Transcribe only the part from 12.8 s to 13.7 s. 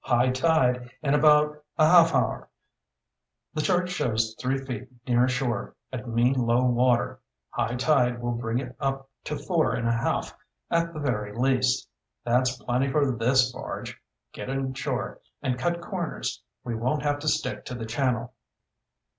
for this